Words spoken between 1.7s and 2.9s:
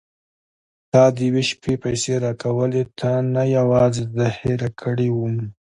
پيسې راکولې